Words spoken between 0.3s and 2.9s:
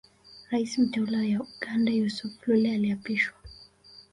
Rais mteule wa Uganda Yusuf Lule